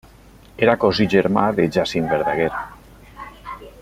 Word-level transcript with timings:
Era 0.67 0.73
cosí 0.83 1.05
germà 1.11 1.43
de 1.59 1.67
Jacint 1.77 2.09
Verdaguer. 2.15 2.51